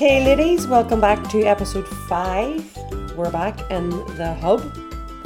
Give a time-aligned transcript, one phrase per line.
[0.00, 2.64] Okay, ladies, welcome back to episode five.
[3.14, 4.74] We're back in the hub.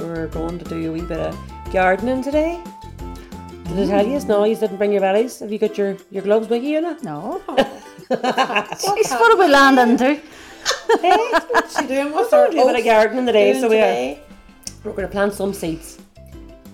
[0.01, 1.39] We're going to do a wee bit of
[1.73, 2.61] gardening today.
[3.69, 4.19] Did I tell you?
[4.27, 5.39] No, you didn't bring your bellies.
[5.39, 6.99] Have you got your, your gloves with you, Una?
[7.05, 7.41] No.
[7.47, 10.21] Jeez, what are we landing to?
[11.01, 11.17] Hey,
[11.53, 12.11] What's she doing?
[12.13, 14.23] What's we're her doing a bit of gardening today, doing so we are, today?
[14.83, 16.01] we're going to plant some seeds.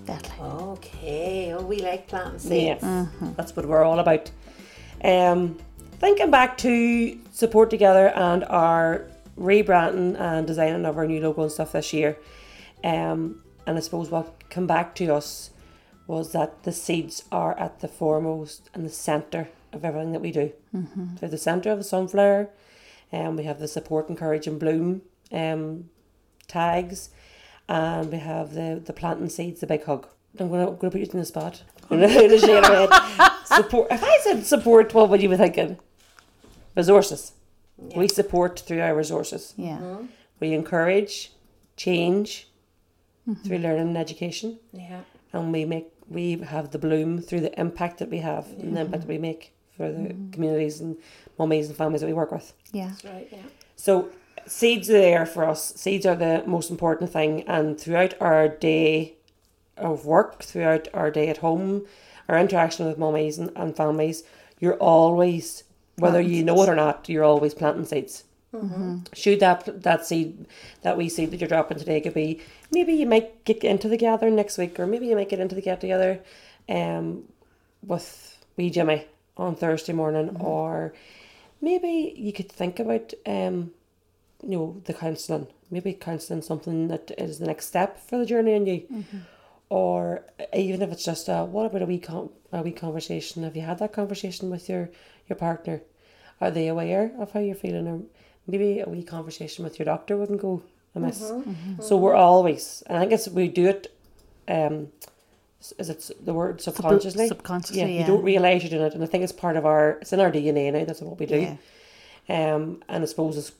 [0.07, 0.31] Deadly.
[0.39, 1.53] Okay.
[1.55, 3.35] Oh, we like planting Yeah, seeds.
[3.37, 4.31] that's what we're all about.
[5.03, 5.57] Um,
[6.01, 9.05] thinking back to support together and our
[9.37, 12.17] rebranding and designing of our new logo and stuff this year.
[12.83, 15.51] Um, and I suppose what come back to us
[16.07, 20.31] was that the seeds are at the foremost and the centre of everything that we
[20.31, 20.51] do.
[20.75, 21.17] Mm-hmm.
[21.17, 22.49] They're the centre of the sunflower,
[23.11, 25.89] and we have the support, encourage, and bloom um,
[26.47, 27.11] tags,
[27.69, 30.07] and we have the the planting seeds, the big hug.
[30.39, 31.61] I'm gonna, I'm gonna put you in the spot.
[31.91, 32.89] I'm gonna shake your head.
[33.45, 33.91] Support.
[33.91, 35.77] If I said support, what would you be thinking?
[36.75, 37.33] Resources.
[37.95, 39.53] We support through our resources.
[39.57, 39.77] Yeah.
[39.77, 40.05] Mm-hmm.
[40.39, 41.31] We encourage
[41.75, 42.47] change
[43.27, 43.41] mm-hmm.
[43.43, 45.01] through learning and education, Yeah.
[45.33, 48.81] and we make we have the bloom through the impact that we have and the
[48.81, 50.31] impact that we make for the mm-hmm.
[50.31, 50.97] communities and
[51.39, 52.53] mummies and families that we work with.
[52.71, 52.89] Yeah.
[52.89, 53.27] That's right.
[53.31, 53.43] Yeah.
[53.77, 54.09] So
[54.45, 55.73] seeds are there for us.
[55.75, 59.15] Seeds are the most important thing, and throughout our day
[59.77, 61.85] of work, throughout our day at home,
[62.29, 64.23] our interaction with mummies and, and families,
[64.59, 65.63] you're always,
[66.01, 68.23] whether you know it or not, you're always planting seeds.
[69.13, 70.45] Should that that seed,
[70.81, 73.97] that we see that you're dropping today, could be maybe you might get into the
[73.97, 76.19] gathering next week, or maybe you might get into the get together,
[76.67, 77.23] um,
[77.81, 79.05] with wee Jimmy
[79.37, 80.93] on Thursday morning, or
[81.61, 83.71] maybe you could think about um
[84.43, 85.47] you know the counselling.
[85.69, 89.05] Maybe counselling something that is the next step for the journey in you.
[89.69, 93.43] Or even if it's just a what about a wee con- a wee conversation?
[93.43, 94.89] Have you had that conversation with your
[95.29, 95.81] your partner
[96.41, 98.01] are they aware of how you're feeling or
[98.47, 100.61] maybe a wee conversation with your doctor wouldn't go
[100.95, 101.31] amiss.
[101.79, 103.95] So we're always and I think it's we do it
[104.47, 104.87] um
[105.77, 107.27] is it the word subconsciously?
[107.27, 107.99] subconsciously, yeah, yeah.
[108.01, 110.19] you don't realize you're doing it and I think it's part of our it's in
[110.19, 111.39] our DNA now that's what we do.
[112.27, 112.55] Yeah.
[112.55, 113.51] um, and I suppose it's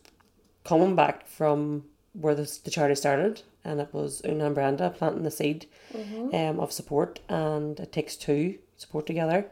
[0.63, 5.24] coming back from where the, the charity started, and it was Una and Brenda planting
[5.24, 5.66] the seed
[6.34, 9.46] um, of support, and it takes two support together,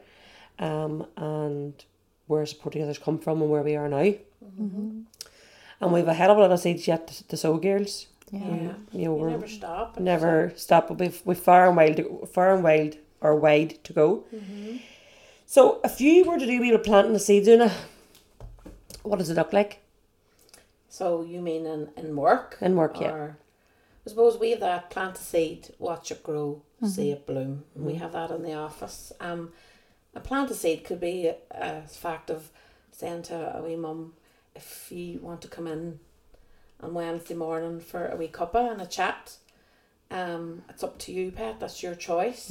[0.60, 1.86] um, and
[2.30, 4.14] where support together's come from and where we are now.
[4.44, 5.02] Mm-hmm.
[5.82, 8.08] And we've a hell of a lot of seeds yet to, to sow, girls.
[8.32, 8.40] Yeah.
[8.40, 8.54] Yeah.
[8.54, 9.96] You know, You we're never stop.
[9.98, 10.88] and never stop.
[10.88, 14.26] But we've we've far and wide, to, far and wide or wide to go.
[14.34, 14.78] Mm-hmm.
[15.46, 17.72] So if you were to do a wee planting the seeds, Una,
[19.02, 19.82] what does it look like?
[20.90, 22.58] So you mean in, in work?
[22.62, 23.32] In work, yeah.
[24.06, 27.14] I suppose we have that plant a seed, watch it grow, see mm-hmm.
[27.14, 27.64] it bloom.
[27.76, 29.12] We have that in the office.
[29.20, 29.52] Um,
[30.24, 32.50] plant a seed could be a, fact of
[32.92, 34.14] saying to a wee mum,
[34.56, 36.00] if you want to come in
[36.82, 39.38] on Wednesday morning for a wee cuppa and a chat,
[40.12, 41.60] um, it's up to you, pet.
[41.60, 42.50] That's your choice.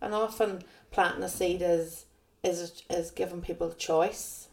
[0.00, 2.04] And often planting a seed is
[2.44, 4.48] is is giving people choice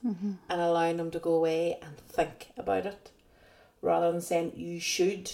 [0.49, 3.11] and allowing them to go away and think about it,
[3.81, 5.31] rather than saying you should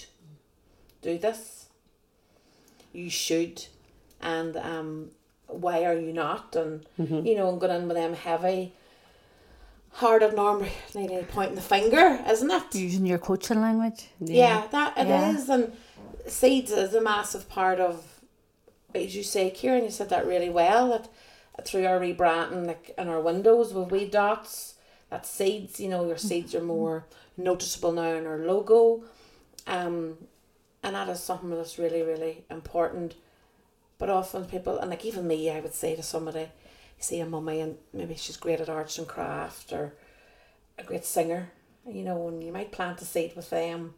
[1.01, 1.67] do this.
[2.91, 3.65] You should,
[4.19, 5.11] and um,
[5.49, 6.55] why are you not?
[6.55, 8.73] And you know, and going in with them heavy.
[9.91, 12.75] Hearted normally pointing the finger, isn't it?
[12.75, 14.07] Using your coaching language.
[14.19, 15.53] Yeah, that it is, Yeah.
[15.55, 15.73] and
[16.27, 18.05] seeds is a massive part of,
[18.93, 19.83] as you say, Kieran.
[19.83, 20.89] You said that really well.
[20.89, 24.75] That through our rebranding, like in our windows with wee dots,
[25.09, 25.79] that seeds.
[25.79, 27.05] You know, your seeds are more
[27.35, 29.03] noticeable now in our logo,
[29.65, 30.17] um,
[30.83, 33.15] and that is something that's really, really important.
[33.99, 37.25] But often people, and like even me, I would say to somebody, you see a
[37.25, 39.93] mummy and maybe she's great at arts and craft or
[40.77, 41.51] a great singer,
[41.87, 43.93] you know, and you might plant a seed with them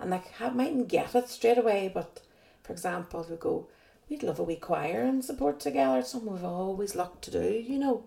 [0.00, 2.20] and like have, mightn't get it straight away, but
[2.62, 3.68] for example, we go,
[4.08, 5.98] we'd love a wee choir and support together.
[5.98, 8.04] It's something we've always loved to do, you know.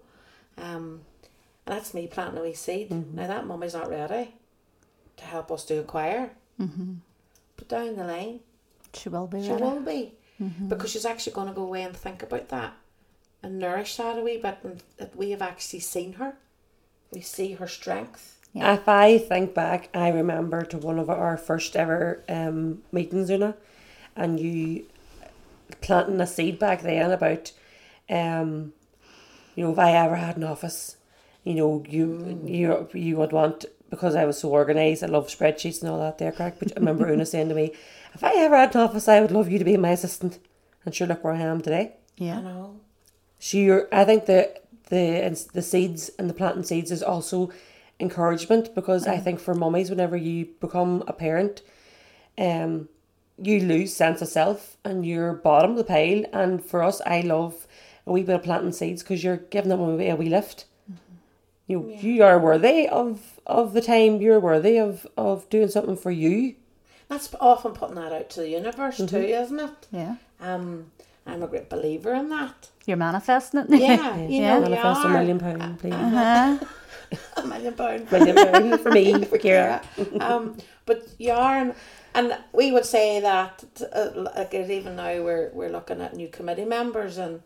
[0.57, 1.01] Um,
[1.65, 2.91] and that's me planting a wee seed.
[3.15, 4.33] Now that mummy's not ready
[5.17, 6.95] to help us do a choir, mm-hmm.
[7.55, 8.39] but down the line,
[8.93, 9.63] She will be she ready.
[9.63, 10.13] will be.
[10.67, 12.73] Because she's actually going to go away and think about that
[13.41, 16.35] and nourish that a wee bit and that we have actually seen her.
[17.11, 18.39] We see her strength.
[18.53, 18.73] Yeah.
[18.73, 23.55] If I think back, I remember to one of our first ever um, meetings, Una,
[24.15, 24.85] and you
[25.81, 27.51] planting a seed back then about,
[28.09, 28.73] um,
[29.55, 30.97] you know, if I ever had an office,
[31.43, 35.03] you know, you you you would want because I was so organised.
[35.03, 36.55] I love spreadsheets and all that there, crack.
[36.57, 37.73] But I remember Una saying to me,
[38.15, 40.39] "If I ever had an office, I would love you to be my assistant."
[40.83, 41.93] And sure, look where I am today.
[42.17, 42.39] Yeah.
[42.39, 42.79] I know.
[43.39, 44.41] So you're, I think the
[44.89, 47.51] the the seeds and the planting seeds is also
[47.99, 51.61] encouragement because I think for mummies, whenever you become a parent,
[52.37, 52.89] um,
[53.37, 56.23] you lose sense of self and you're bottom of the pile.
[56.33, 57.67] And for us, I love
[58.07, 60.65] a wee bit of planting seeds because you're giving them away a wee lift.
[61.67, 64.21] You you are worthy of of the time.
[64.21, 66.55] You're worthy of of doing something for you.
[67.09, 69.87] That's often putting that out to the universe too, isn't it?
[69.91, 70.15] Yeah.
[70.39, 70.91] Um,
[71.25, 72.69] I'm a great believer in that.
[72.85, 73.69] You're manifesting it.
[73.69, 74.59] Yeah, you Yeah.
[74.59, 75.13] know, you Manifest a are.
[75.13, 75.93] million pound, please.
[75.93, 76.57] Uh-huh.
[77.37, 78.11] a million pound.
[78.11, 79.81] Million pound for me, for Ciara.
[80.19, 81.75] um, but yarn,
[82.15, 83.63] and we would say that
[83.93, 87.41] uh, like even now we're we're looking at new committee members and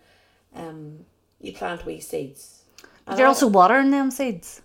[0.56, 1.00] um,
[1.42, 2.64] you plant wee seeds.
[3.06, 4.62] And You're I- also watering them seeds.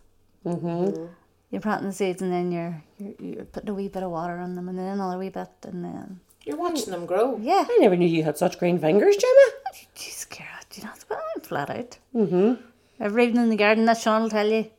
[0.46, 1.06] Mm-hmm.
[1.52, 4.38] You're planting the seeds and then you're, you're you're putting a wee bit of water
[4.38, 7.38] on them and then another wee bit and then you're watching them grow.
[7.40, 7.64] yeah.
[7.68, 9.76] I never knew you had such green fingers, Gemma.
[9.94, 11.98] Jeez, Ciara, do you know what I'm flat out.
[12.14, 12.54] Mm-hmm.
[12.98, 14.70] Every evening in the garden, that Sean will tell you.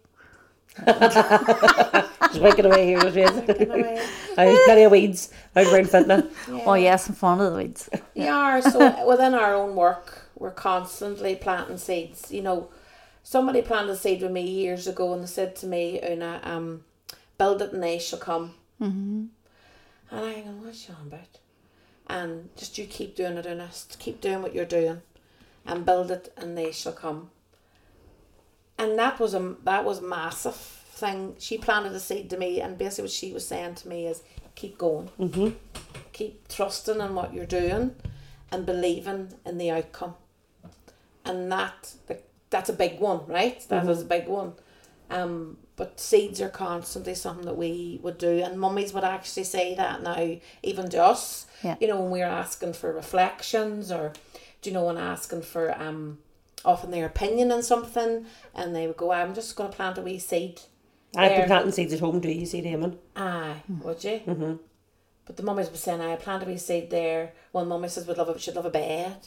[0.87, 4.03] Just waking away here, just Anyway,
[4.37, 6.31] I have plenty of weeds out around Fintona.
[6.65, 7.89] Oh yes, I'm fond of the weeds.
[8.15, 12.31] We are so within our own work, we're constantly planting seeds.
[12.31, 12.69] You know,
[13.23, 16.83] somebody planted a seed with me years ago, and they said to me, "Una, um,
[17.37, 19.25] build it and they shall come." Mm-hmm.
[20.11, 21.39] And I go, "What's you on about?"
[22.07, 23.67] And just you keep doing it, Una.
[23.67, 25.01] Just keep doing what you're doing,
[25.65, 27.31] and build it and they shall come.
[28.77, 31.35] And that was a that was massive thing.
[31.39, 34.21] She planted a seed to me, and basically what she was saying to me is,
[34.55, 35.49] "Keep going." Mm-hmm.
[36.11, 37.95] keep trusting in what you're doing
[38.51, 40.13] and believing in the outcome
[41.25, 44.53] and that like, that's a big one right That is a big one
[45.09, 49.75] um but seeds are constantly something that we would do and mummies would actually say
[49.75, 51.75] that now even to us Yeah.
[51.81, 54.13] you know when we're asking for reflections or
[54.61, 56.19] do you know when asking for um
[56.63, 60.01] often their opinion on something and they would go i'm just going to plant a
[60.01, 60.61] wee seed
[61.15, 62.97] I've been planting seeds at home Do you see, Damon.
[63.15, 64.21] Aye, would you?
[64.25, 64.53] Mm-hmm.
[65.25, 67.33] But the mummies were saying, I planted a wee seed there.
[67.51, 69.17] One mummy says, would love a, she'd love a bed.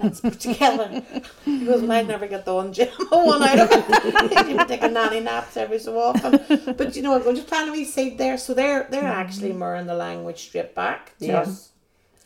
[0.00, 1.02] Let's put together.
[1.44, 2.88] He goes, well, I'd never get the one, Jim.
[3.08, 4.48] one out of it.
[4.48, 6.40] You'd be taking nanny naps every so often.
[6.76, 8.38] But you know, I'm going to plant a wee seed there.
[8.38, 9.20] So they're they're mm-hmm.
[9.20, 11.40] actually mirroring the language straight back to Yeah.
[11.40, 11.70] us.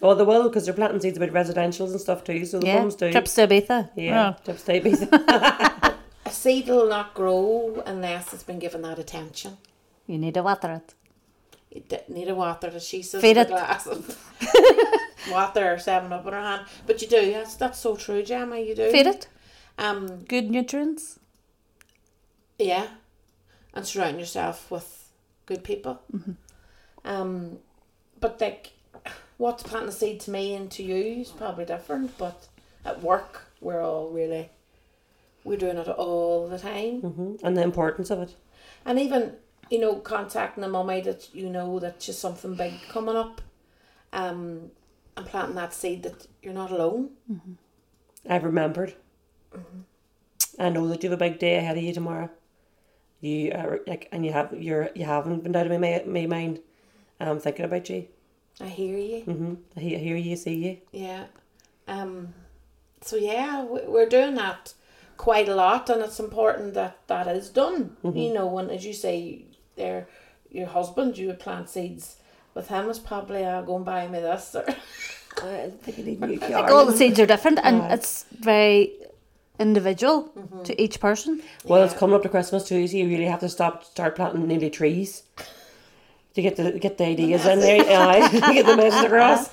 [0.03, 2.79] Oh, they will, because they're planting seeds about residentials and stuff too, so the yeah.
[2.79, 3.11] mums do.
[3.11, 3.91] Trips to Ibiza.
[3.97, 4.43] Yeah, Oh.
[4.45, 5.03] trips to babies.
[6.27, 9.57] A seed will not grow unless it's been given that attention.
[10.07, 10.95] You need to water it.
[12.09, 13.47] Need a water, as she says, Feed it.
[13.49, 14.19] a glass of
[15.31, 16.67] water or seven up in her hand.
[16.87, 18.91] But you do, that's, that's so true, Gemma, you do.
[18.91, 19.29] Feed it.
[19.79, 21.19] Um, Good nutrients.
[22.59, 22.87] Yeah,
[23.75, 25.11] and surround yourself with
[25.45, 26.01] good people.
[27.05, 27.59] Um,
[28.19, 28.73] but like,
[29.37, 32.17] what's planting a seed to me and to you is probably different.
[32.17, 32.49] But
[32.85, 34.49] at work, we're all really
[35.45, 38.35] we're doing it all the time, hmm And the importance of it.
[38.85, 39.35] and even
[39.71, 43.41] you know contacting a mummy that you know that she's something big coming up,
[44.13, 44.71] um,
[45.17, 47.11] and planting that seed that you're not alone.
[48.29, 48.95] I've remembered.
[50.59, 52.31] I know that you have a big day ahead of you tomorrow.
[53.21, 56.61] You are like, and you have you're you haven't been out of my my mind.
[57.21, 58.07] I'm thinking about you.
[58.61, 59.21] I hear you.
[59.23, 60.79] hmm I hear, I hear you, see you.
[60.93, 61.25] Yeah.
[61.89, 62.35] Um.
[63.03, 64.75] So yeah, we- we're doing that
[65.17, 67.97] quite a lot, and it's important that that is done.
[68.03, 69.45] You know, when as you say,
[69.77, 70.09] there,
[70.51, 72.17] your husband, you would plant seeds
[72.55, 74.65] with him is probably uh, going buy me this or
[75.43, 77.93] I think you need new Like all the seeds are different and Right.
[77.93, 78.93] it's very
[79.61, 80.31] individual
[80.65, 81.43] to each person.
[81.65, 84.47] Well, it's coming up to Christmas too, so you really have to stop start planting
[84.49, 85.23] nearly trees
[86.35, 87.81] to get the get the ideas in there.
[88.09, 89.51] Aye, to get the message across.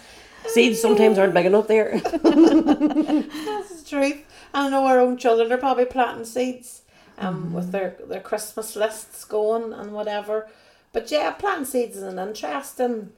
[0.48, 2.00] Seeds sometimes aren't big enough there.
[2.00, 4.24] That's the truth.
[4.54, 6.83] I know our own children are probably planting seeds,
[7.18, 10.48] um, with their their Christmas lists going and whatever.
[10.92, 13.12] But yeah, planting seeds is an interesting.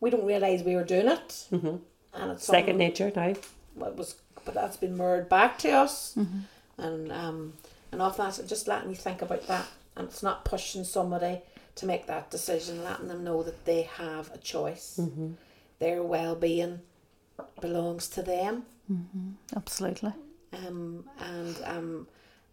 [0.00, 1.76] We don't realise we were doing it, mm-hmm.
[2.14, 3.34] and it's Second nature now.
[3.74, 6.16] what was but that's been mirrored back to us
[6.78, 7.52] and um
[7.90, 9.66] and often that's just letting you think about that
[9.96, 11.40] and it's not pushing somebody
[11.74, 15.00] to make that decision letting them know that they have a choice
[15.80, 16.80] their well-being
[17.60, 18.64] belongs to them
[19.56, 20.12] Absolutely.
[20.52, 22.06] um and um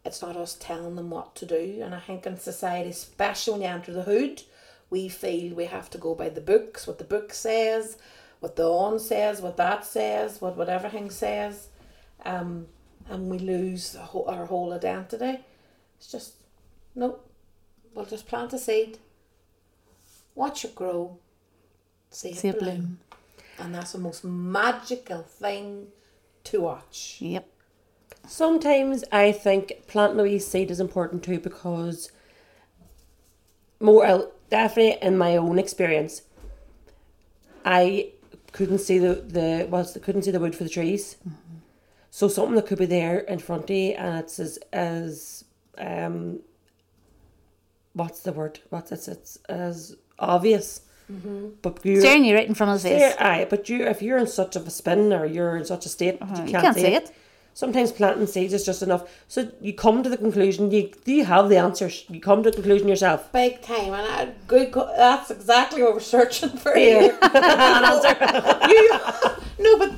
[0.05, 1.79] it's not us telling them what to do.
[1.83, 4.43] And I think in society especially when you enter the hood
[4.89, 7.97] we feel we have to go by the books what the book says
[8.41, 11.67] what the on says what that says what what everything says.
[12.25, 12.67] Um
[13.09, 15.39] and we lose the whole, our whole identity.
[15.97, 16.33] It's just
[16.95, 17.19] no
[17.93, 18.97] we'll just plant a seed.
[20.35, 21.17] Watch it grow.
[22.09, 22.75] See it See it bloom.
[22.75, 22.99] bloom.
[23.59, 25.87] and that's the most magical thing
[26.45, 27.17] to watch.
[27.19, 27.47] Yep.
[28.27, 32.11] Sometimes I think planting a wee seed is important too because
[33.79, 36.21] more definitely in my own experience,
[37.65, 38.11] I
[38.51, 41.17] couldn't see the the was couldn't see the wood for the trees.
[42.11, 45.43] So something that could be there in front of you, and it's as as
[45.77, 46.39] um.
[47.93, 48.59] What's the word?
[48.69, 50.81] What's it's it's as obvious.
[51.61, 53.15] But you Staring you right in front of his face.
[53.19, 55.89] aye, but you if you're in such of a spin or you're in such a
[55.89, 57.11] state Uh-huh, you can't, see, it.
[57.55, 59.07] Sometimes planting seeds is just enough.
[59.27, 60.71] So you come to the conclusion.
[60.71, 62.03] You do you have the answers?
[62.09, 63.31] You come to the conclusion yourself.
[63.31, 64.71] Big time, and I, good.
[64.71, 66.99] Co- that's exactly what we're searching for Yeah.
[68.67, 68.69] here.
[68.69, 68.99] you,
[69.59, 69.91] no, but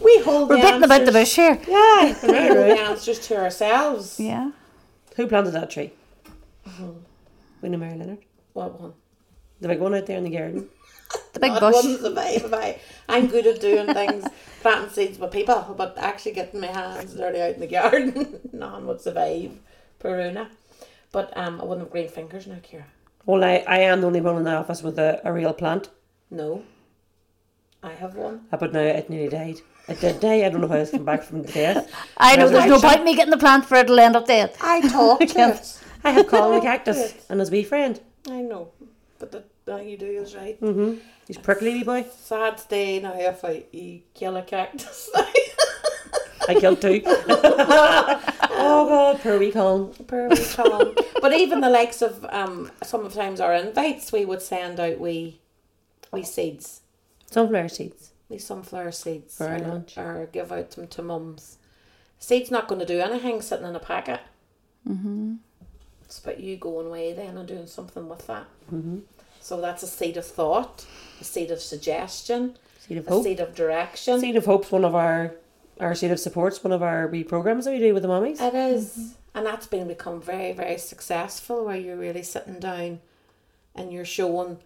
[0.00, 0.48] we hold.
[0.48, 1.58] We're the beating about the bush here.
[1.68, 4.18] Yeah, we hold the answers to ourselves.
[4.18, 4.50] Yeah.
[5.14, 5.92] Who planted that tree?
[6.66, 6.86] Uh-huh.
[7.62, 8.18] Winnie Mary Leonard.
[8.52, 8.92] What one?
[9.60, 10.68] The big one out there in the garden.
[11.36, 11.74] The big bush.
[11.74, 12.52] one's the vibe.
[12.54, 12.78] I,
[13.08, 14.24] I'm good at doing things,
[14.62, 18.86] planting seeds with people, but actually getting my hands dirty out in the garden, none
[18.86, 19.52] would survive.
[19.98, 20.48] Peruna.
[21.12, 22.86] But um, I wouldn't have green fingers now, Ciara.
[23.24, 25.88] Well, I, I am the only one in the office with a, a real plant.
[26.30, 26.62] No.
[27.82, 28.46] I have one.
[28.52, 29.56] Uh, But now it nearly died.
[29.88, 30.44] It did die.
[30.44, 31.90] I don't know how it's come back from the death.
[32.16, 32.88] I know there's no Resurrection.
[32.88, 34.54] point in me getting the plant for it'll end up dead.
[34.60, 35.80] I talked to it.
[36.04, 38.00] I have Colin the cactus and his wee friend.
[38.28, 38.70] I know.
[39.18, 40.60] But the thing you do is right.
[40.60, 40.98] Mm-hmm.
[41.26, 42.06] He's prickly wee boy.
[42.16, 43.64] Sad day now if I
[44.14, 45.10] kill a cactus.
[46.48, 47.02] I killed two.
[47.06, 49.92] oh God, poor wee Colin.
[50.06, 50.94] Per wee Colin.
[51.20, 55.40] But even the likes of um sometimes our invites we would send out we
[56.12, 56.82] we seeds.
[57.30, 58.12] Sunflower seeds.
[58.28, 59.36] We sunflower seeds.
[59.36, 59.98] For our or, lunch.
[59.98, 61.58] or give out them to mums.
[62.20, 64.20] Seeds not gonna do anything sitting in a packet.
[64.88, 65.34] Mm-hmm.
[66.04, 68.46] It's about you going away then and doing something with that.
[68.72, 68.98] Mm-hmm.
[69.46, 70.84] So that's a seed of thought,
[71.20, 73.22] a seed of suggestion, Seed of a hope.
[73.22, 74.18] seed of direction.
[74.18, 75.36] Seed of Hope's one of our
[75.78, 78.40] our Seed of Support's one of our wee programs that we do with the mummies.
[78.40, 78.90] It is.
[78.90, 79.08] Mm-hmm.
[79.36, 82.98] And that's been become very, very successful where you're really sitting down
[83.76, 84.58] and you're showing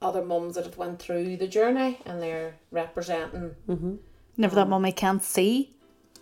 [0.00, 3.96] other mums that have went through the journey and they're representing mm-hmm.
[4.38, 5.76] Never that um, mummy can't see.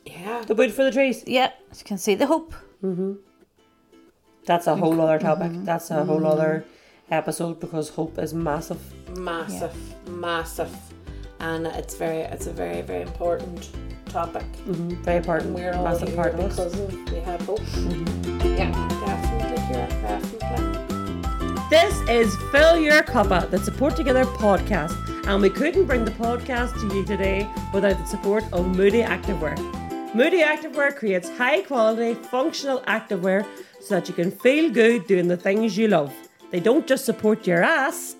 [0.04, 0.42] yeah.
[0.44, 1.23] The wood for the trees.
[1.25, 2.52] Yeah, she can see the hope.
[2.82, 3.18] Mhm.
[4.44, 5.00] That's a whole mm-hmm.
[5.02, 5.52] other topic.
[5.52, 5.64] Mm-hmm.
[5.66, 6.64] That's a whole other
[7.11, 8.80] episode because hope is massive.
[9.18, 9.75] Massive,
[10.09, 10.75] massive.
[11.40, 13.71] And it's very it's a very, very important
[14.06, 14.44] topic.
[14.64, 15.54] hmm Very important.
[15.54, 17.61] We're all massive here part of because of we have hope.
[18.59, 18.71] Yeah,
[19.04, 21.68] definitely, Ciara, definitely.
[21.71, 24.94] This is Fill Your Cuppa, the Support 2gether podcast,
[25.26, 29.56] and we couldn't bring the podcast to you today without the support of Moody Activewear.
[30.14, 33.47] Moody Activewear creates high quality, functional activewear
[33.80, 36.12] so that you can feel good doing the things you love.
[36.52, 38.14] They don't just support your ass,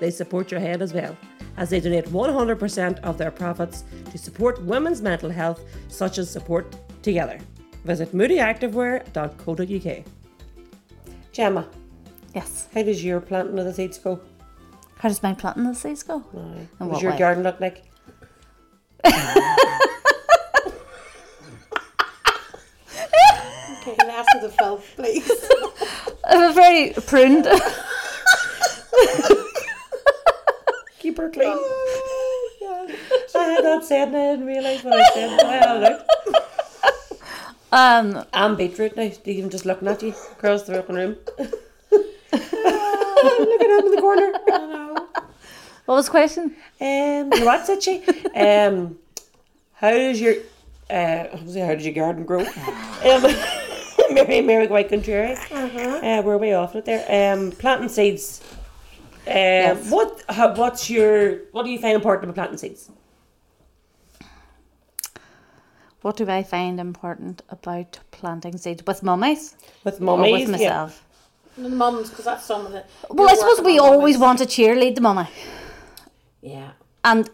[0.00, 1.16] they support your head as well,
[1.56, 6.74] as they donate 100% of their profits to support women's mental health, such as Support
[7.02, 7.40] 2gether.
[7.84, 10.04] Visit moodyactivewear.co.uk.
[11.32, 11.68] Gemma,
[12.34, 12.68] Yes.
[12.74, 14.20] how does your planting of the seeds go?
[14.98, 16.24] How does my planting of the seeds go?
[16.34, 16.38] Aye.
[16.38, 17.18] In What what does your way?
[17.18, 17.84] garden look like?
[23.80, 25.30] Okay, last of the filth, please.
[26.28, 27.46] I'm very pruned.
[30.98, 31.48] Keep her clean.
[31.54, 32.86] Oh, yeah.
[33.40, 35.40] I had that said and I didn't realise what I said.
[35.40, 35.92] I had it
[37.72, 38.06] out.
[38.16, 41.16] um, I'm beetroot now, even just looking at you across the fucking room.
[41.40, 41.46] Ah,
[43.38, 44.32] Look at him in the corner.
[44.34, 44.94] I know.
[45.86, 46.54] what was the question?
[46.80, 48.02] Um, you what said she?
[48.34, 48.98] Um,
[49.74, 50.34] how does your
[50.90, 52.40] uh, I was gonna say, how does your garden grow?
[52.40, 53.22] Um,
[54.26, 55.36] Mary, Mary White Contrary.
[55.52, 57.04] Uh, we're way off it there.
[57.34, 58.42] Um, planting seeds.
[59.26, 60.22] Um, what?
[60.28, 61.38] How, what's your?
[61.52, 62.90] What do you find important about planting seeds?
[66.02, 70.68] What do I find important about planting seeds with mummies With or mummies, with yeah.
[70.70, 71.04] myself?
[71.56, 72.84] The mums, because that's some of the.
[73.10, 74.18] Well, I suppose we always mummies.
[74.18, 75.28] want to cheerlead the mummy,
[76.40, 76.70] Yeah.
[77.04, 77.28] and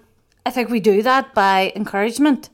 [0.46, 2.48] I think we do that by encouragement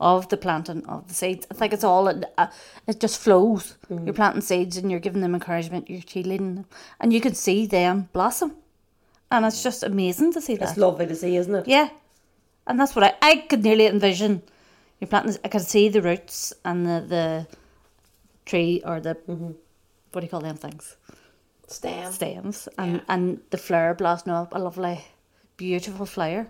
[0.00, 1.46] of the planting of the seeds.
[1.50, 2.46] I think it's all uh,
[2.86, 3.76] it just flows.
[3.90, 4.06] Mm.
[4.06, 5.90] You're planting seeds and you're giving them encouragement.
[5.90, 6.66] You're cheerleading them,
[7.00, 8.54] and you can see them blossom,
[9.30, 10.70] and it's just amazing to see that.
[10.70, 11.68] It's lovely to see, isn't it?
[11.68, 11.90] Yeah,
[12.66, 14.42] and that's what I I could nearly envision.
[15.00, 15.36] You're planting.
[15.44, 17.46] I could see the roots and the the
[18.46, 19.52] tree or the Mm-hmm.
[20.12, 20.96] what do you call them things
[21.68, 22.12] Stem.
[22.12, 23.00] stems and Yeah.
[23.08, 25.04] and the flower blossoming up a lovely,
[25.56, 26.48] beautiful flower,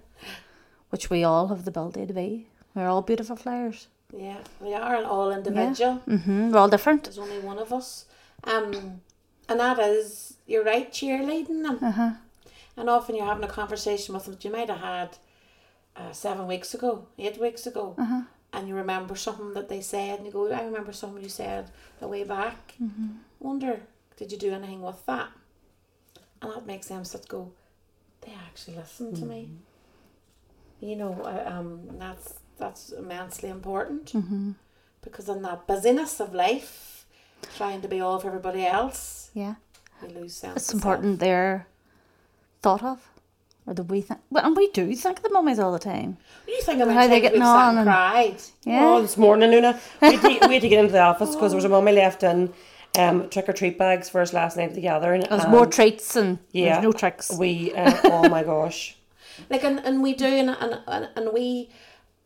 [0.90, 2.46] which we all have the ability to be.
[2.74, 3.88] We're all beautiful flowers.
[4.16, 5.94] Yeah, we are all individual.
[6.06, 7.04] hmm We're all different.
[7.04, 8.06] There's only one of us.
[8.44, 9.00] Um,
[9.48, 11.78] and that is, you're right, cheerleading them.
[11.82, 12.10] Uh-huh.
[12.76, 15.18] And often you're having a conversation with them that you might have had
[15.96, 18.22] uh, seven weeks ago, eight weeks ago, Uh-huh.
[18.52, 21.70] and you remember something that they said, and you go, I remember something you said
[22.00, 22.74] a way back.
[22.82, 23.08] Mm-hmm.
[23.40, 23.80] Wonder,
[24.16, 25.28] did you do anything with that?
[26.42, 27.52] and that makes them sit go.
[28.22, 29.50] They actually listen to me.
[30.80, 34.52] You know, I, um, that's that's immensely important Mm-hmm.
[35.02, 37.06] because in that busyness of life,
[37.56, 39.54] trying to be all for everybody else, Yeah.
[40.02, 40.56] you lose sense.
[40.56, 41.66] It's of important they're
[42.62, 43.06] thought of.
[43.66, 44.20] Or do we think?
[44.30, 46.16] Well, and we do think of the mummies all the time.
[46.46, 46.48] self.
[46.48, 48.36] You think of How they times getting on and and- cried.
[48.64, 48.84] Yeah.
[48.86, 51.52] Oh, this morning, Una, we had to, we had to get into the office because
[51.52, 52.52] there was a mummy left in
[52.98, 55.20] um, trick or treat bags for us last night at the gathering.
[55.28, 56.72] There's and more treats and yeah.
[56.80, 57.30] there's no tricks.
[57.38, 58.96] We, uh, oh my gosh.
[59.48, 61.70] Like and, and we do and, and, and, and we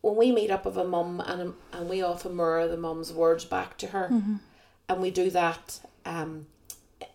[0.04, 3.44] when we meet up with a mum and and we often mirror the mum's words
[3.46, 4.06] back to her.
[4.88, 6.46] And we do that um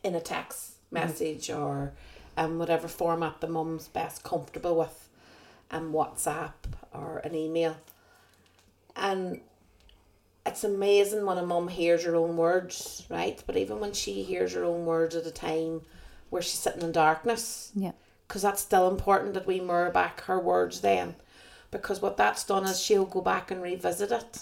[0.03, 1.93] in a text message or
[2.35, 5.07] um whatever format the mum's best comfortable with
[5.71, 6.53] um WhatsApp
[6.91, 7.77] or an email.
[8.95, 9.41] And
[10.45, 13.41] it's amazing when a mum hears her own words right?
[13.45, 15.81] But even when she hears her own words at a time
[16.31, 17.71] where she's sitting in darkness.
[17.75, 17.91] Yeah.
[18.27, 21.15] because that's still important that we mirror back her words then
[21.71, 24.39] because what that's done is she'll go back and revisit it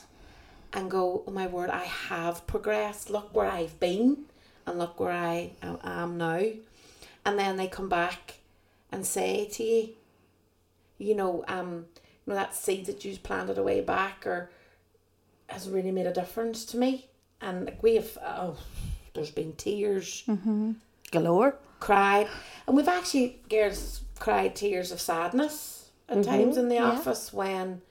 [0.74, 3.10] and go oh my word i have progressed.
[3.10, 4.26] Look where i've been
[4.66, 6.42] and look where i am- now.
[7.26, 8.36] And then they come back
[8.92, 9.90] and say to you
[10.98, 11.86] you know um
[12.26, 14.50] you know that seed that you planted away back or
[15.50, 17.08] has really made a difference to me.
[17.42, 18.58] And like we have oh
[19.14, 20.24] there's been tears.
[21.12, 21.56] Galore.
[21.80, 22.28] cried,
[22.68, 25.77] and we've actually girls cried tears of sadness
[26.10, 26.86] at times in the yeah.
[26.86, 27.82] office when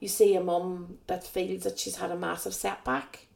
[0.00, 3.26] you see a mum that feels that she's had a massive setback,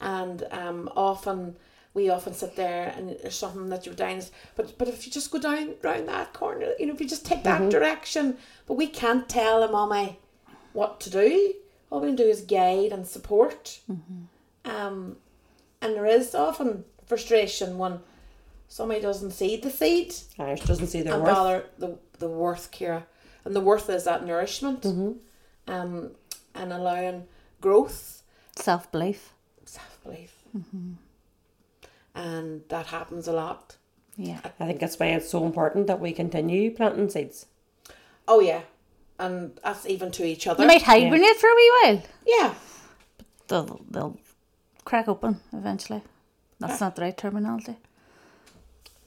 [0.00, 1.56] and um, often
[1.94, 4.22] we often sit there and there's something that you're down,
[4.56, 7.26] but but if you just go down round that corner, you know, if you just
[7.26, 8.36] take that direction,
[8.66, 10.18] but we can't tell a mummy
[10.72, 11.54] what to do.
[11.90, 13.80] All we can do is guide and support.
[14.64, 15.16] Um,
[15.80, 18.00] and there is often frustration when
[18.68, 21.34] somebody doesn't see the seed Irish doesn't see their and worth.
[21.34, 23.06] bother the the worth, Ciara.
[23.44, 24.82] And the worth is that nourishment.
[24.82, 25.12] Mm-hmm.
[25.72, 26.10] Um,
[26.54, 27.24] and allowing
[27.60, 28.22] growth,
[28.56, 29.32] Self belief.
[29.64, 30.34] self belief.
[32.14, 33.76] And that happens a lot.
[34.16, 34.40] Yeah.
[34.58, 37.46] I think that's why it's so important that we continue planting seeds.
[38.26, 38.62] Oh yeah.
[39.18, 40.62] And us even to each other.
[40.62, 42.02] They might hibernate for a wee while.
[42.26, 42.54] yeah.
[43.48, 44.18] They'll, they'll
[44.84, 46.02] crack open eventually.
[46.58, 47.76] That's not the right terminology.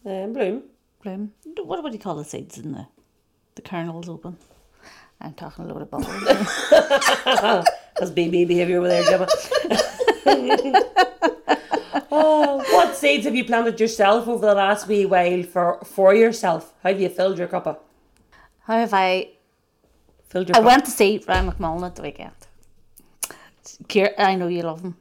[0.06, 0.64] Um, bloom.
[1.04, 1.32] Bloom.
[1.64, 2.88] What would you call the seeds in the
[3.56, 4.38] the kernels open?
[5.20, 6.08] I'm talking a load of bubbles.
[8.00, 9.28] That's baby behaviour over there, Gemma.
[12.12, 16.74] oh, what seeds have you planted yourself over the last wee while for for yourself?
[16.82, 17.78] How have you filled your cuppa?
[18.62, 19.30] How have I?
[20.30, 20.66] Filled your I cup?
[20.66, 22.34] went to see Ryan McMullen at the weekend.
[24.18, 24.96] I know you love him.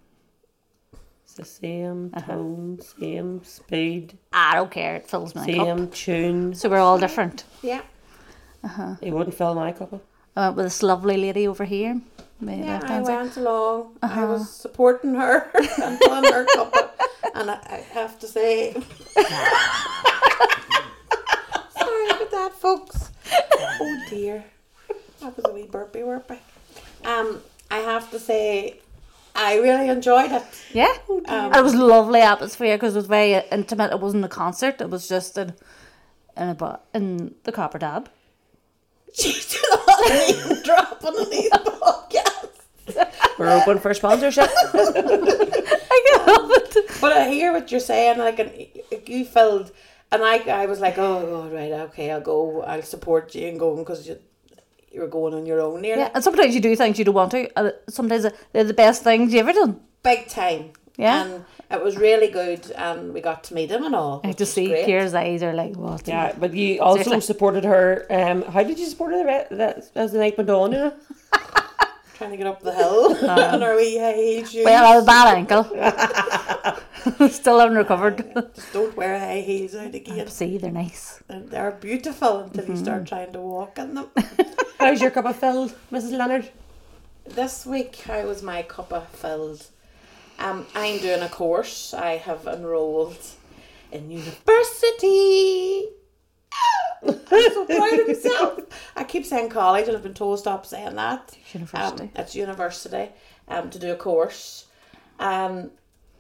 [1.31, 2.33] It's the same Uh-huh.
[2.33, 4.97] tone, same speed, I don't care.
[4.97, 5.55] It fills my cup.
[5.55, 6.55] same tune.
[6.55, 7.45] So we're all different.
[7.63, 7.83] Yeah.
[9.01, 10.01] He wouldn't fill my cuppa.
[10.35, 12.01] I went with this lovely lady over here.
[12.41, 13.17] My Yeah, left I hand side.
[13.19, 13.97] went along.
[14.03, 14.27] I Uh-huh.
[14.27, 16.99] was supporting her and filling her cup up.
[17.37, 18.73] And I, I have to say,
[21.79, 23.11] sorry about that, folks.
[23.81, 24.43] Oh dear,
[25.21, 26.39] that was a wee burpy burpy.
[27.05, 27.41] Um,
[27.71, 28.81] I have to say,
[29.35, 30.43] I really enjoyed it.
[30.73, 30.93] Yeah.
[31.27, 33.93] Um, it was lovely atmosphere because it was very intimate.
[33.93, 34.81] It wasn't a concert.
[34.81, 35.55] It was just in
[36.37, 38.09] in a bu- in the Copper Dab.
[39.13, 43.39] She's doing a lot of name dropping on these podcasts.
[43.39, 44.49] We're open for sponsorship.
[44.75, 47.01] I can't help it.
[47.01, 49.73] But I hear what you're saying, like, and you filled,
[50.13, 53.59] and I, I was like, oh, God, right, okay, I'll go, I'll support you and
[53.59, 54.19] go because you,
[54.91, 56.03] you're going on your own nearly.
[56.03, 57.49] Yeah, and sometimes you do things you don't want to.
[57.59, 59.81] And sometimes they're the best things you ever done.
[60.03, 60.71] Big time.
[60.97, 61.25] Yeah.
[61.25, 64.21] And it was really good, and we got to meet him and all.
[64.25, 64.87] I which to was see great.
[64.87, 66.07] Ciara's eyes are like, what?
[66.07, 67.21] yeah, but you also Seriously.
[67.27, 68.07] supported her.
[68.11, 70.73] Um, how did you support her the that, as the night went on?
[70.73, 70.93] You know?
[72.15, 74.65] Trying to get up the hill on our wee high heel shoes.
[74.65, 75.65] Well, I have a bad ankle.
[77.31, 78.25] Still haven't recovered.
[78.55, 80.29] Just don't wear high heels out again.
[80.29, 81.23] See, they're nice.
[81.29, 82.83] And They're beautiful until you Mm-hmm.
[82.85, 84.09] start trying to walk in them.
[84.79, 86.17] How's your cuppa filled, Mrs.
[86.17, 86.51] Leonard?
[87.27, 89.65] this week, how was my cuppa filled?
[90.41, 91.95] Um, I'm doing a course.
[91.95, 93.17] I have enrolled
[93.93, 95.91] in university.
[97.07, 98.61] I'm so proud of myself.
[98.97, 101.37] I keep saying college, and I've been told stop saying that.
[101.53, 102.03] University.
[102.05, 103.09] Um, it's university.
[103.49, 104.67] Um, to do a course.
[105.19, 105.71] Um,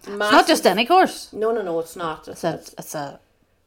[0.06, 1.32] It's not just any course.
[1.32, 1.78] No, no, no.
[1.80, 2.28] It's not.
[2.28, 3.20] It's, It's a, it's, it's a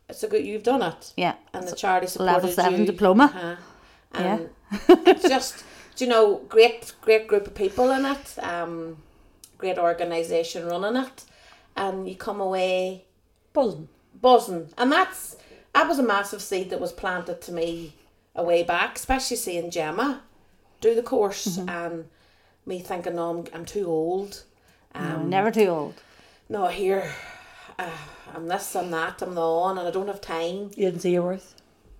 [0.09, 0.45] it's a good.
[0.45, 1.13] You've done it.
[1.15, 1.35] yeah.
[1.53, 2.85] and the charity supported level seven you.
[2.87, 3.25] diploma.
[3.25, 3.55] Uh-huh.
[4.15, 4.37] Yeah.
[4.37, 4.49] And
[5.07, 5.63] it's just
[5.95, 8.97] do you know great great group of people in it um
[9.59, 11.23] great organization running it
[11.75, 13.05] and you come away
[13.53, 13.87] Buzzing.
[14.19, 15.37] buzzing, and that's
[15.73, 17.93] that was a massive seed that was planted to me
[18.35, 20.21] a way back, especially seeing Gemma
[20.81, 22.05] do the course and
[22.65, 24.43] me thinking, no, I'm, I'm too old.
[24.95, 25.93] Um, Never too old.
[26.49, 27.11] No, here,
[27.79, 27.89] uh,
[28.33, 30.71] I'm this, I'm that, I'm the on, and I don't have time.
[30.75, 31.55] You didn't see your worth.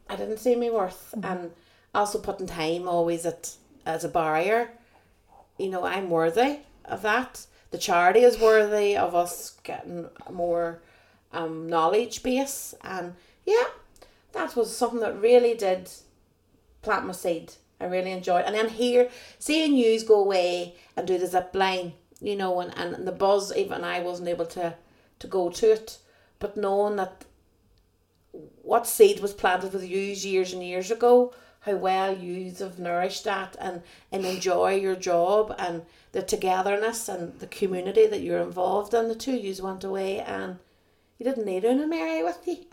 [0.09, 1.51] I didn't see me worth, and
[1.93, 4.71] also putting time always at as a barrier.
[5.57, 7.45] You know, I'm worthy of that.
[7.71, 10.81] The charity is worthy of us getting more
[11.31, 13.65] um, knowledge base, and yeah,
[14.33, 15.89] that was something that really did
[16.81, 17.53] plant my seed.
[17.79, 21.93] I really enjoyed, and then here seeing yous go away and do the zip line,
[22.23, 23.55] you know, and, and the buzz.
[23.55, 24.75] Even I wasn't able to
[25.19, 25.99] to go to it,
[26.39, 27.25] but knowing that
[28.63, 33.23] what seed was planted with you years and years ago, how well you have nourished
[33.23, 33.81] that and,
[34.11, 39.07] and enjoy your job and the togetherness and the community that you're involved in.
[39.07, 40.57] The two yous went away and
[41.17, 42.65] you didn't need Una Mary with you.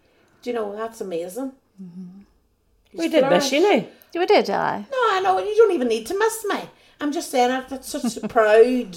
[0.42, 1.52] Do you know, that's amazing.
[1.80, 2.98] Mm-hmm.
[2.98, 3.86] We did miss you now.
[4.14, 4.78] We did, I.
[4.78, 6.60] No, I know, you don't even need to miss me.
[7.00, 8.96] I'm just saying that that's such a proud,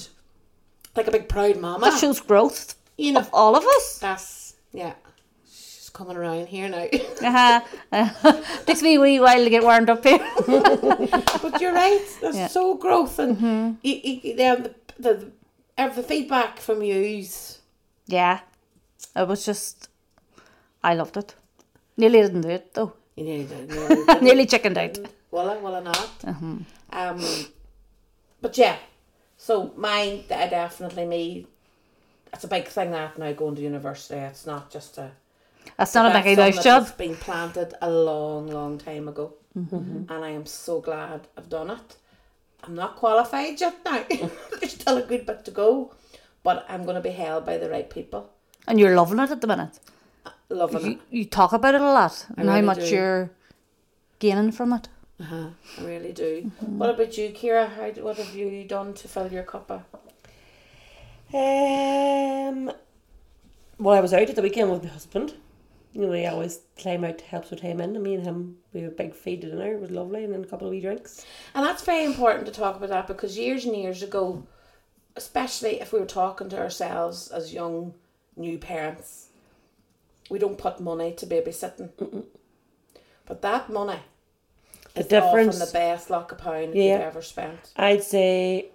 [0.96, 1.86] like a big proud mama.
[1.90, 4.00] That shows growth you know, of all of us.
[4.00, 4.94] that's, yeah.
[5.50, 6.88] She's coming around here now.
[7.92, 8.42] Uh-huh.
[8.66, 10.20] Takes me a wee while to get warmed up here.
[10.48, 12.06] but you're right.
[12.22, 12.48] There's Yeah.
[12.48, 15.32] so growth and you, you, the, the,
[15.78, 17.60] the, the feedback from yous.
[18.08, 18.40] yeah.
[19.16, 19.90] It was just,
[20.84, 21.36] I loved it.
[21.98, 22.94] Nearly didn't do it though.
[23.16, 23.70] You nearly did.
[23.70, 24.22] Nearly did.
[24.24, 24.98] Nearly chickened out.
[25.30, 26.10] Well, I not?
[26.92, 27.24] Um,
[28.42, 28.78] but yeah.
[29.44, 31.48] So mine, I definitely me.
[32.32, 34.16] It's a big thing that now going to university.
[34.16, 35.12] It's not just a.
[35.78, 36.98] That's not a big Mickey something Mouse that's job.
[36.98, 39.76] been planted a long, long time ago, mm-hmm.
[39.76, 40.14] Mm-hmm.
[40.14, 41.98] and I am so glad I've done it.
[42.64, 44.06] I'm not qualified yet now.
[44.60, 45.94] There's still a good bit to go,
[46.42, 48.30] but I'm going to be held by the right people.
[48.66, 49.78] And you're loving it at the minute.
[50.26, 51.00] Uh, loving You, it.
[51.10, 52.96] you talk about it a lot and how much do.
[52.96, 53.32] you're
[54.20, 54.88] gaining from it.
[55.24, 55.48] Uh-huh,
[55.80, 56.52] I really do.
[56.60, 57.68] What about you, Ciara?
[57.68, 59.84] How, what have you done to fill your cuppa?
[61.34, 62.70] Um,
[63.80, 65.36] well, I was out at the weekend with my husband.
[65.94, 67.96] You know, he always climb out, helps with him in.
[67.96, 69.76] And me and him, we had a big feed to dinner.
[69.76, 70.26] It was lovely.
[70.26, 71.26] And then a couple of wee drinks.
[71.56, 74.46] And that's very important to talk about that because years and years ago,
[75.16, 77.94] especially if we were talking to ourselves as young
[78.36, 79.30] new parents,
[80.30, 82.26] we don't put money to babysitting.
[83.26, 84.00] But that money
[84.96, 86.94] The difference- often the best lock of pound Yeah.
[86.94, 87.72] you've ever spent.
[87.76, 88.68] I'd say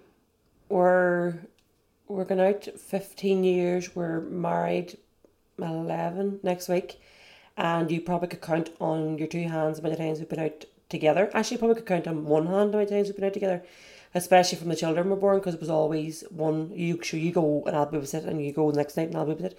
[0.67, 1.35] we're
[2.07, 3.95] we're going out 15 years.
[3.95, 4.97] We're married
[5.59, 6.99] 11 next week.
[7.55, 10.65] And you probably could count on your two hands how many times we've been out
[10.89, 11.29] together.
[11.33, 13.63] Actually, you probably could count on one hand how many times we've been out together.
[14.15, 17.63] Especially from the children were born because it was always one, you so you go
[17.67, 19.53] and I'll babysit and you go the next night and I'll babysit.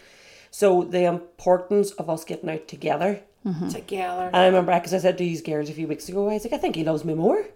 [0.50, 3.20] So the importance of us getting out together.
[3.46, 3.68] Mm-hmm.
[3.68, 4.26] Together.
[4.26, 6.44] And I remember, because I said to these girls a few weeks ago, I was
[6.44, 7.46] like, I think he loves me more.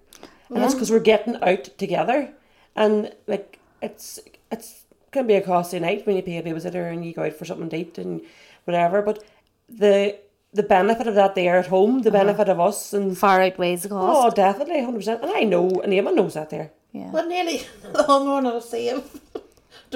[0.49, 2.33] And that's because we're getting out together.
[2.75, 4.18] And like, it's
[4.51, 7.35] it's can be a costly night when you pay a babysitter and you go out
[7.35, 8.20] for something to eat and
[8.64, 9.01] whatever.
[9.01, 9.25] But
[9.68, 10.18] the
[10.53, 12.18] the benefit of that there at home, the uh-huh.
[12.18, 14.27] benefit of us, and Far outweighs the cost.
[14.27, 15.23] oh, definitely, hundred percent.
[15.23, 16.73] And I know, and Eamon knows that there.
[16.92, 17.11] yeah.
[17.12, 19.20] But nearly the long run I'll save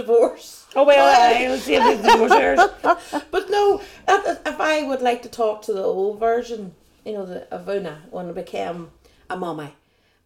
[0.00, 0.66] divorce.
[0.76, 5.28] Oh well, I'll see if the divorce But no, if if I would like to
[5.28, 8.90] talk to the old version, you know, the of Una when I became
[9.28, 9.74] a mummy,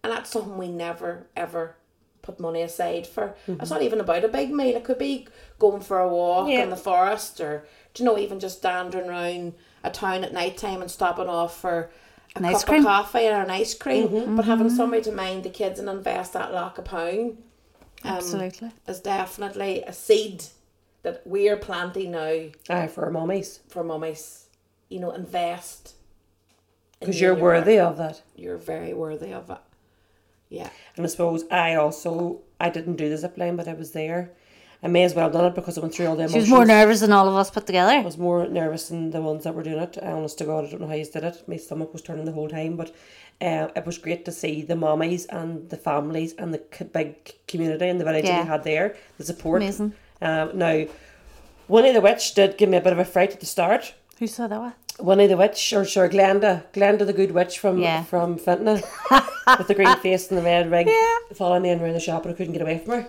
[0.02, 1.76] and that's something we never ever
[2.22, 3.34] put money aside for.
[3.46, 3.60] Mm-hmm.
[3.60, 4.76] It's not even about a big meal.
[4.76, 5.26] It could be
[5.58, 6.62] going for a walk Yeah.
[6.62, 9.54] in the forest, or do you know, even just dandering around
[9.84, 11.90] a town at night time and stopping off for
[12.34, 14.08] a An cup of coffee or an ice cream.
[14.08, 14.76] Mm-hmm, but having mm-hmm.
[14.76, 17.38] somebody to mind the kids and invest that lakh a pound.
[18.04, 18.70] Um, Absolutely.
[18.86, 20.44] is definitely a seed
[21.02, 24.46] that we're planting now Aye, for mummies, for mummies.
[24.88, 25.94] You know, invest.
[27.00, 27.90] because you you're your worthy partner.
[27.90, 28.22] of that.
[28.36, 29.58] You're very worthy of it.
[30.50, 30.68] Yeah.
[30.96, 34.30] And I suppose I also I didn't do the zip line, but I was there.
[34.84, 36.44] I may as well have done it because I went through all the emotions.
[36.44, 37.92] She was more nervous than all of us put together.
[37.92, 39.96] I was more nervous than the ones that were doing it.
[40.02, 41.48] I honest to God, I don't know how you did it.
[41.48, 42.92] My stomach was turning the whole time, but
[43.42, 47.14] uh, it was great to see the mummies and the families and the big
[47.48, 48.42] community and the village that Yeah.
[48.42, 49.60] we had there, the support.
[49.62, 49.92] Amazing.
[50.22, 50.84] Um, now,
[51.68, 53.94] Winnie the Witch did give me a bit of a fright at the start.
[54.18, 54.74] Who saw that one?
[55.00, 58.04] Winnie the Witch, or sure, Glenda, Glenda the Good Witch from Yeah.
[58.04, 58.82] from Fintona,
[59.58, 61.16] with the green face and the red rig, Yeah.
[61.34, 63.06] following me in around the shop, and I couldn't get away from her.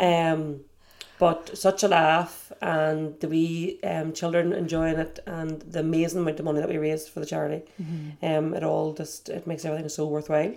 [0.00, 0.60] Um,
[1.18, 6.38] but such a laugh, and the wee um, children enjoying it, and the amazing amount
[6.38, 7.62] of money that we raised for the charity.
[8.22, 10.54] Um, it all just it makes everything so worthwhile.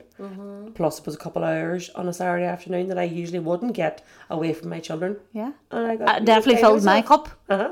[0.75, 4.03] Plus, it was a couple hours on a Saturday afternoon that I usually wouldn't get
[4.29, 5.51] away from my children, Yeah.
[5.71, 7.29] and I got Uh, definitely filled my cup.
[7.49, 7.71] Uh huh.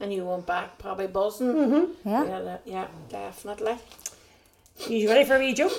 [0.00, 1.52] and you went back probably buzzing.
[1.54, 2.08] Mm-hmm.
[2.08, 2.24] Yeah.
[2.24, 3.76] Yeah, that- yeah, definitely.
[4.88, 5.72] You ready for a wee joke?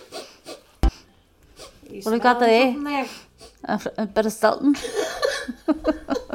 [1.89, 2.83] You What have we got smelling today?
[2.83, 3.07] there?
[3.65, 4.75] A, a bit of Stilton.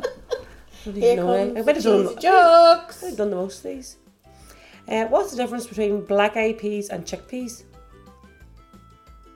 [0.84, 3.04] Here No comes I bet it's the on- cheesy jokes.
[3.04, 3.96] I've done the most of these.
[4.88, 7.62] Uh, what's the difference between black eyed peas and chickpeas?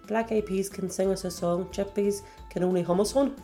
[0.08, 3.36] Black eyed peas can sing us a song, chickpeas can only hum us one.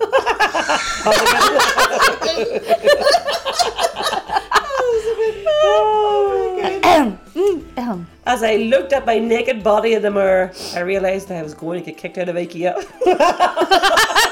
[8.25, 11.83] As I looked at my naked body in the mirror, I realised I was going
[11.83, 12.75] to get kicked out of IKEA.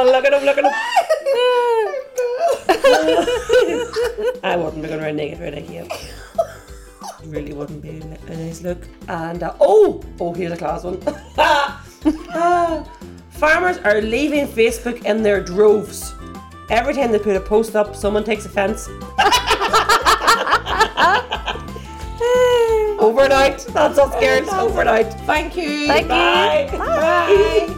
[0.00, 0.72] oh, look at him, look at him.
[4.44, 5.88] I wouldn't be going around naked around IKEA.
[7.26, 8.78] Really wouldn't be a nice look.
[9.08, 11.00] And uh, oh, oh, here's a class one.
[12.32, 12.88] Ah,
[13.28, 16.14] farmers are leaving Facebook in their droves.
[16.70, 18.88] Every time they put a post up, someone takes offence.
[22.98, 23.58] Overnight.
[23.68, 24.48] That's us, Garrett.
[24.48, 25.12] Overnight.
[25.26, 25.86] Thank you.
[25.88, 26.08] Thank you.
[26.08, 26.68] Bye.
[26.78, 27.76] Bye.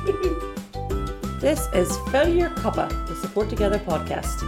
[1.43, 4.47] This is Fill Your Cuppa, the Support 2gether podcast.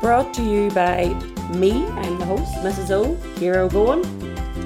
[0.00, 1.08] Brought to you by
[1.52, 2.92] me, I'm the host, Mrs.
[2.92, 4.04] O, Hero Bowen,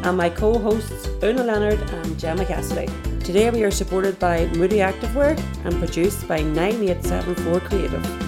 [0.04, 2.92] and my co hosts, Una Leonard and Gemma Cassidy.
[3.20, 5.32] Today we are supported by Moody Activewear
[5.64, 8.25] and produced by 9874 Creative.